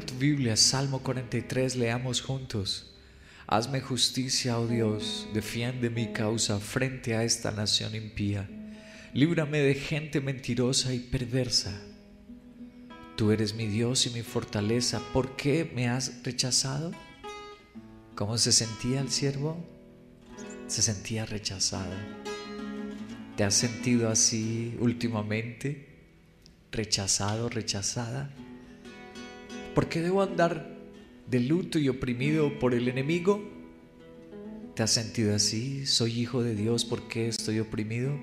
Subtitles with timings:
[0.00, 2.94] Tu Biblia, Salmo 43, leamos juntos.
[3.46, 8.48] Hazme justicia, oh Dios, defiende mi causa frente a esta nación impía.
[9.12, 11.80] Líbrame de gente mentirosa y perversa.
[13.16, 15.00] Tú eres mi Dios y mi fortaleza.
[15.12, 16.90] ¿Por qué me has rechazado?
[18.16, 19.64] ¿Cómo se sentía el siervo?
[20.66, 21.94] Se sentía rechazado.
[23.36, 25.88] ¿Te has sentido así últimamente?
[26.72, 28.34] ¿Rechazado, rechazada?
[29.74, 30.72] ¿Por qué debo andar
[31.28, 33.42] de luto y oprimido por el enemigo?
[34.74, 35.86] ¿Te has sentido así?
[35.86, 36.84] ¿Soy hijo de Dios?
[36.84, 38.16] ¿Por qué estoy oprimido?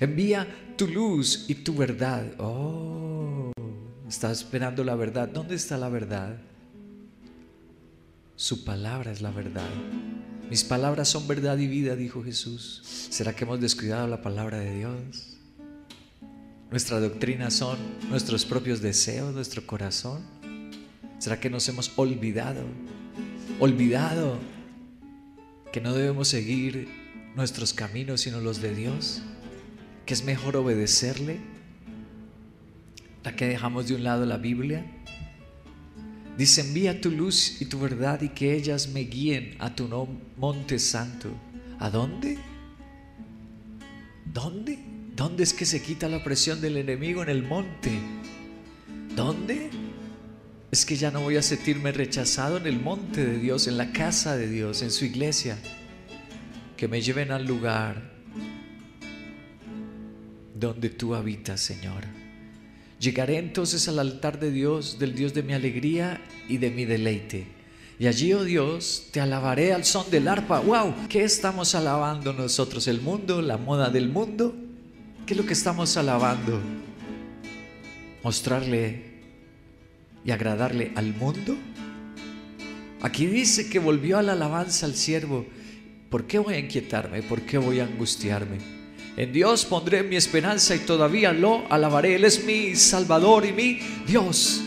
[0.00, 2.34] Envía tu luz y tu verdad.
[2.38, 3.52] Oh,
[4.08, 5.28] estás esperando la verdad.
[5.28, 6.38] ¿Dónde está la verdad?
[8.36, 9.68] Su palabra es la verdad.
[10.50, 12.82] Mis palabras son verdad y vida, dijo Jesús.
[13.10, 15.36] ¿Será que hemos descuidado la palabra de Dios?
[16.70, 17.78] Nuestra doctrina son
[18.08, 20.37] nuestros propios deseos, nuestro corazón.
[21.18, 22.62] ¿Será que nos hemos olvidado?
[23.60, 24.38] Olvidado
[25.72, 26.88] que no debemos seguir
[27.34, 29.22] nuestros caminos sino los de Dios,
[30.06, 31.40] que es mejor obedecerle.
[33.24, 34.84] ¿La que dejamos de un lado la Biblia?
[36.38, 39.88] Dice, envía tu luz y tu verdad y que ellas me guíen a tu
[40.36, 41.28] monte santo.
[41.80, 42.38] ¿A dónde?
[44.24, 44.78] ¿Dónde?
[45.16, 47.90] ¿Dónde es que se quita la presión del enemigo en el monte?
[49.16, 49.68] ¿Dónde?
[50.70, 53.92] Es que ya no voy a sentirme rechazado en el monte de Dios, en la
[53.92, 55.58] casa de Dios, en su iglesia.
[56.76, 58.12] Que me lleven al lugar
[60.54, 62.04] donde tú habitas, Señor.
[63.00, 67.46] Llegaré entonces al altar de Dios, del Dios de mi alegría y de mi deleite.
[67.98, 70.60] Y allí, oh Dios, te alabaré al son del arpa.
[70.60, 70.94] ¡Wow!
[71.08, 72.86] ¿Qué estamos alabando nosotros?
[72.86, 73.40] ¿El mundo?
[73.40, 74.54] ¿La moda del mundo?
[75.26, 76.60] ¿Qué es lo que estamos alabando?
[78.22, 79.07] Mostrarle
[80.28, 81.56] y agradarle al mundo?
[83.00, 85.46] Aquí dice que volvió a la alabanza al siervo.
[86.10, 87.22] ¿Por qué voy a inquietarme?
[87.22, 88.58] ¿Por qué voy a angustiarme?
[89.16, 92.16] En Dios pondré mi esperanza y todavía lo alabaré.
[92.16, 94.60] Él es mi Salvador y mi Dios.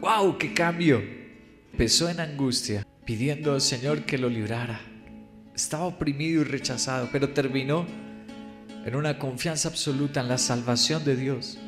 [0.00, 0.38] ¡Wow!
[0.38, 1.02] ¡Qué cambio!
[1.72, 4.80] Empezó en angustia, pidiendo al Señor que lo librara.
[5.56, 7.84] Estaba oprimido y rechazado, pero terminó
[8.86, 11.58] en una confianza absoluta en la salvación de Dios.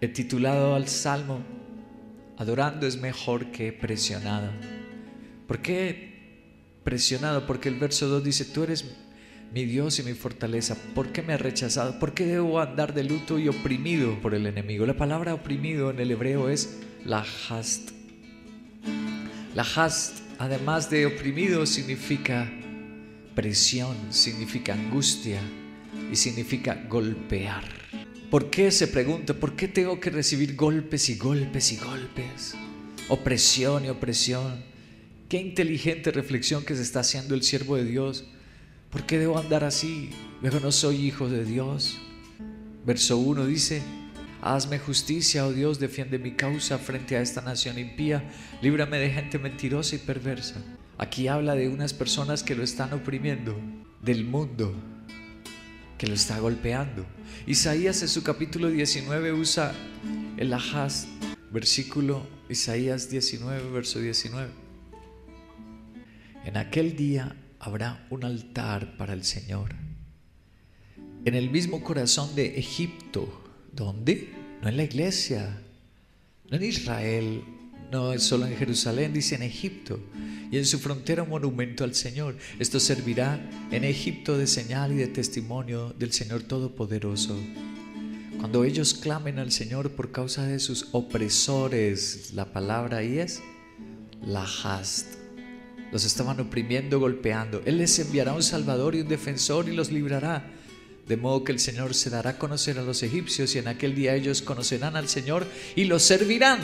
[0.00, 1.40] He titulado al Salmo,
[2.38, 4.50] Adorando es mejor que presionado.
[5.46, 7.46] ¿Por qué presionado?
[7.46, 8.84] Porque el verso 2 dice, tú eres
[9.54, 10.76] mi Dios y mi fortaleza.
[10.94, 11.98] ¿Por qué me has rechazado?
[11.98, 14.84] ¿Por qué debo andar de luto y oprimido por el enemigo?
[14.84, 17.92] La palabra oprimido en el hebreo es la hast.
[19.54, 22.52] La hast, además de oprimido, significa
[23.34, 25.40] presión, significa angustia
[26.12, 27.64] y significa golpear.
[28.30, 29.34] ¿Por qué se pregunta?
[29.34, 32.56] ¿Por qué tengo que recibir golpes y golpes y golpes?
[33.08, 34.64] Opresión y opresión.
[35.28, 38.24] Qué inteligente reflexión que se está haciendo el siervo de Dios.
[38.90, 40.10] ¿Por qué debo andar así?
[40.42, 41.98] Luego no soy hijo de Dios.
[42.84, 43.82] Verso 1 dice,
[44.42, 48.28] Hazme justicia, oh Dios, defiende mi causa frente a esta nación impía,
[48.60, 50.56] líbrame de gente mentirosa y perversa.
[50.98, 53.56] Aquí habla de unas personas que lo están oprimiendo,
[54.02, 54.74] del mundo,
[55.98, 57.06] que lo está golpeando.
[57.46, 59.74] Isaías en su capítulo 19 usa
[60.36, 61.06] el ajaz,
[61.50, 64.50] versículo Isaías 19, verso 19.
[66.44, 69.74] En aquel día habrá un altar para el Señor.
[71.24, 73.42] En el mismo corazón de Egipto.
[73.72, 74.32] ¿Dónde?
[74.62, 75.60] No en la iglesia,
[76.50, 77.42] no en Israel,
[77.90, 80.00] no es solo en Jerusalén, dice en Egipto
[80.50, 82.36] y en su frontera un monumento al Señor.
[82.58, 83.40] Esto servirá
[83.70, 87.36] en Egipto de señal y de testimonio del Señor Todopoderoso.
[88.38, 93.42] Cuando ellos clamen al Señor por causa de sus opresores, la palabra ahí es
[94.22, 95.06] la hast.
[95.92, 97.62] Los estaban oprimiendo, golpeando.
[97.64, 100.52] Él les enviará un salvador y un defensor y los librará.
[101.06, 103.94] De modo que el Señor se dará a conocer a los egipcios y en aquel
[103.94, 106.58] día ellos conocerán al Señor y los servirán.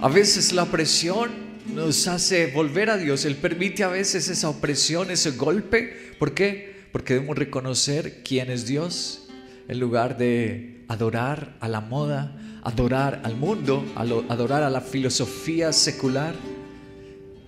[0.00, 1.30] A veces la opresión
[1.74, 3.24] nos hace volver a Dios.
[3.24, 6.14] Él permite a veces esa opresión, ese golpe.
[6.20, 6.84] ¿Por qué?
[6.92, 9.26] Porque debemos reconocer quién es Dios.
[9.68, 16.34] en lugar de adorar a la moda, adorar al mundo, adorar a la filosofía secular.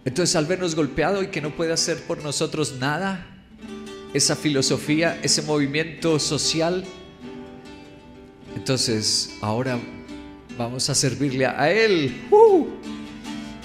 [0.04, 3.31] Entonces al vernos golpeado y que no puede hacer por nosotros nada,
[4.14, 6.84] esa filosofía, ese movimiento social,
[8.54, 9.78] entonces ahora
[10.56, 12.14] vamos a servirle a Él.
[12.30, 12.66] ¡Uh!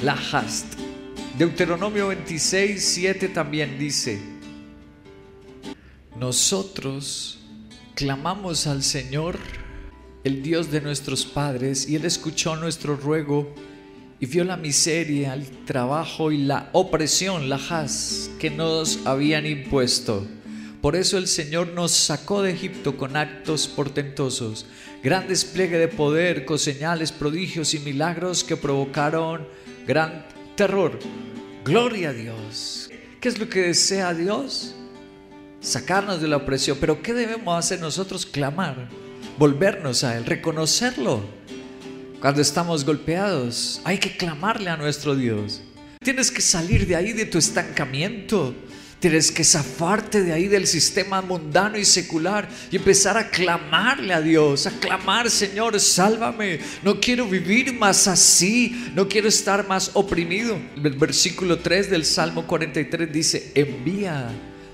[0.04, 0.66] La hast.
[1.38, 4.20] Deuteronomio 26, 7 también dice,
[6.20, 7.38] nosotros
[7.94, 9.38] clamamos al Señor,
[10.24, 13.54] el Dios de nuestros padres, y Él escuchó nuestro ruego
[14.20, 20.26] y vio la miseria, el trabajo y la opresión, la has, que nos habían impuesto.
[20.82, 24.68] Por eso el Señor nos sacó de Egipto con actos portentosos,
[25.04, 29.48] gran despliegue de poder, con señales, prodigios y milagros que provocaron
[29.88, 31.00] gran terror.
[31.66, 32.90] Gloria a Dios.
[33.20, 34.76] ¿Qué es lo que desea Dios?
[35.60, 36.78] Sacarnos de la opresión.
[36.80, 38.26] Pero ¿qué debemos hacer nosotros?
[38.26, 38.88] Clamar,
[39.40, 41.24] volvernos a Él, reconocerlo.
[42.22, 45.62] Cuando estamos golpeados, hay que clamarle a nuestro Dios.
[46.00, 48.56] Tienes que salir de ahí, de tu estancamiento.
[49.00, 54.22] Tienes que zafarte de ahí del sistema mundano y secular y empezar a clamarle a
[54.22, 56.60] Dios, a clamar, Señor, sálvame.
[56.82, 60.58] No quiero vivir más así, no quiero estar más oprimido.
[60.76, 64.32] El versículo 3 del Salmo 43 dice, envía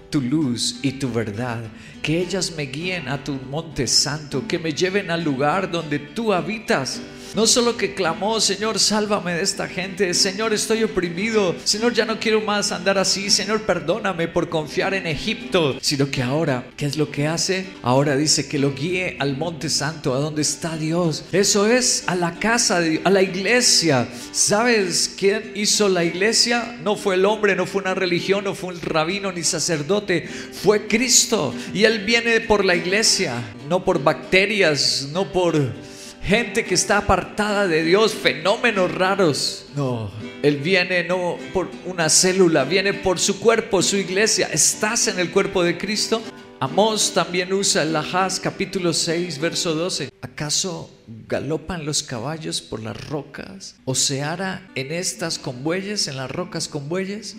[0.09, 1.63] tu luz y tu verdad,
[2.01, 6.31] que ellas me guíen a tu monte santo, que me lleven al lugar donde tú
[6.31, 7.01] habitas
[7.35, 12.19] no solo que clamó, Señor, sálvame de esta gente, Señor, estoy oprimido, Señor, ya no
[12.19, 16.97] quiero más andar así, Señor, perdóname por confiar en Egipto, sino que ahora, ¿qué es
[16.97, 17.65] lo que hace?
[17.81, 21.25] Ahora dice que lo guíe al monte santo, a donde está Dios.
[21.31, 24.07] Eso es a la casa de Dios, a la iglesia.
[24.31, 26.77] ¿Sabes quién hizo la iglesia?
[26.83, 30.87] No fue el hombre, no fue una religión, no fue un rabino ni sacerdote, fue
[30.87, 31.53] Cristo.
[31.73, 35.92] Y Él viene por la iglesia, no por bacterias, no por
[36.23, 39.65] gente que está apartada de Dios, fenómenos raros.
[39.75, 40.09] No,
[40.41, 44.49] Él viene no por una célula, viene por su cuerpo, su iglesia.
[44.51, 46.21] ¿Estás en el cuerpo de Cristo?
[46.59, 50.11] Amós también usa el Lajaz capítulo 6, verso 12.
[50.21, 50.89] ¿Acaso
[51.27, 53.75] galopan los caballos por las rocas?
[53.83, 57.35] ¿O se hará en estas con bueyes, en las rocas con bueyes?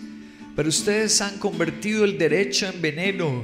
[0.55, 3.43] Pero ustedes han convertido el derecho en veneno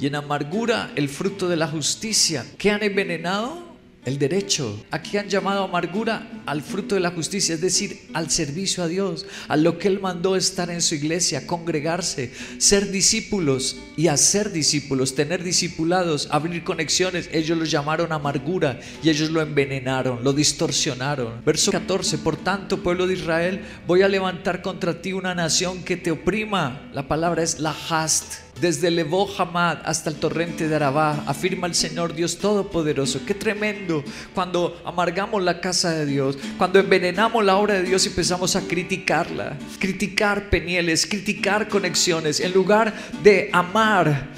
[0.00, 2.46] y en amargura el fruto de la justicia.
[2.56, 3.69] ¿Qué han envenenado?
[4.04, 4.82] El derecho.
[4.90, 9.26] Aquí han llamado amargura al fruto de la justicia, es decir, al servicio a Dios,
[9.48, 15.14] a lo que Él mandó estar en su iglesia, congregarse, ser discípulos y hacer discípulos,
[15.14, 17.28] tener discipulados, abrir conexiones.
[17.32, 21.44] Ellos lo llamaron amargura y ellos lo envenenaron, lo distorsionaron.
[21.44, 25.96] Verso 14, por tanto, pueblo de Israel, voy a levantar contra ti una nación que
[25.96, 26.90] te oprima.
[26.94, 31.74] La palabra es la hast desde Lebo Hamad hasta el torrente de Arabá, afirma el
[31.74, 33.20] Señor Dios Todopoderoso.
[33.26, 34.04] Qué tremendo
[34.34, 38.62] cuando amargamos la casa de Dios, cuando envenenamos la obra de Dios y empezamos a
[38.62, 42.92] criticarla, criticar penieles, criticar conexiones, en lugar
[43.22, 44.28] de amar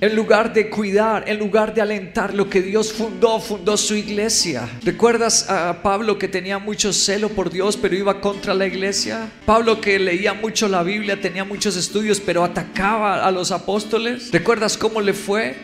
[0.00, 4.68] en lugar de cuidar, en lugar de alentar lo que Dios fundó, fundó su iglesia.
[4.82, 9.30] ¿Recuerdas a Pablo que tenía mucho celo por Dios, pero iba contra la iglesia?
[9.44, 14.30] Pablo que leía mucho la Biblia, tenía muchos estudios, pero atacaba a los apóstoles.
[14.32, 15.54] ¿Recuerdas cómo le fue?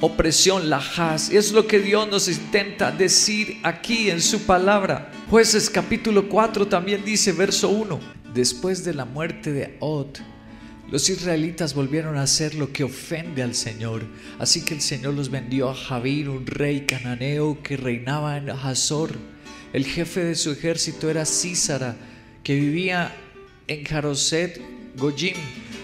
[0.00, 1.30] Opresión, la haz.
[1.30, 5.12] Es lo que Dios nos intenta decir aquí en su palabra.
[5.30, 8.00] Jueces capítulo 4 también dice, verso 1.
[8.34, 10.08] Después de la muerte de Od,
[10.90, 14.04] los israelitas volvieron a hacer lo que ofende al Señor,
[14.38, 19.12] así que el Señor los vendió a Javín, un rey cananeo que reinaba en Hazor.
[19.72, 21.96] El jefe de su ejército era Císara,
[22.44, 23.12] que vivía
[23.66, 24.60] en Jaroset
[24.96, 25.36] Gojim.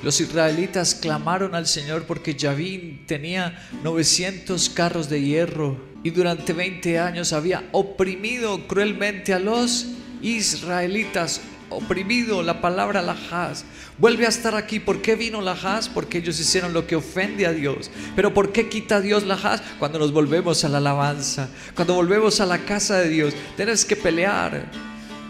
[0.02, 6.98] Los israelitas clamaron al Señor porque Javín tenía 900 carros de hierro y durante 20
[6.98, 9.88] años había oprimido cruelmente a los
[10.22, 13.64] israelitas oprimido, la palabra lajaz.
[13.98, 14.80] Vuelve a estar aquí.
[14.80, 15.88] ¿Por qué vino lajaz?
[15.88, 17.90] Porque ellos hicieron lo que ofende a Dios.
[18.14, 19.62] Pero ¿por qué quita Dios lajaz?
[19.78, 23.34] Cuando nos volvemos a la alabanza, cuando volvemos a la casa de Dios.
[23.56, 24.70] Tienes que pelear.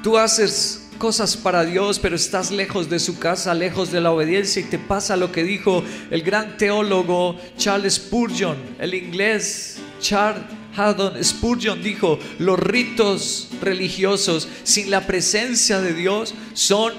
[0.03, 4.61] Tú haces cosas para Dios, pero estás lejos de su casa, lejos de la obediencia
[4.61, 11.23] y te pasa lo que dijo el gran teólogo Charles Spurgeon, el inglés Charles Haddon
[11.23, 16.93] Spurgeon dijo, los ritos religiosos sin la presencia de Dios son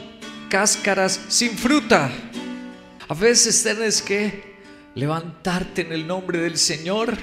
[0.50, 2.12] cáscaras sin fruta.
[3.08, 4.56] A veces tienes que
[4.96, 7.18] levantarte en el nombre del Señor,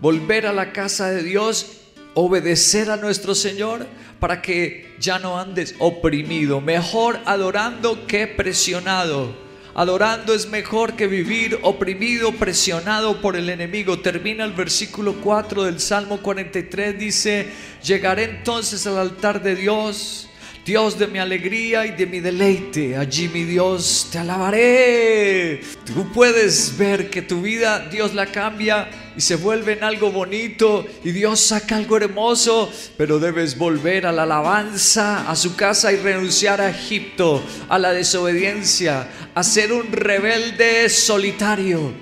[0.00, 1.82] volver a la casa de Dios,
[2.14, 3.86] obedecer a nuestro Señor
[4.18, 9.45] para que ya no andes oprimido, mejor adorando que presionado
[9.78, 13.98] Adorando es mejor que vivir oprimido, presionado por el enemigo.
[13.98, 17.46] Termina el versículo 4 del Salmo 43, dice,
[17.84, 20.30] llegaré entonces al altar de Dios
[20.64, 25.60] Dios de mi alegría y de mi deleite, allí mi Dios te alabaré.
[25.84, 30.86] Tú puedes ver que tu vida Dios la cambia y se vuelve en algo bonito
[31.02, 35.96] y Dios saca algo hermoso, pero debes volver a la alabanza, a su casa y
[35.96, 41.92] renunciar a Egipto, a la desobediencia, a ser un rebelde solitario.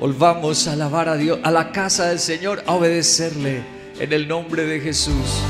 [0.00, 3.62] Volvamos a alabar a Dios, a la casa del Señor, a obedecerle
[3.98, 5.42] en el nombre de Jesús.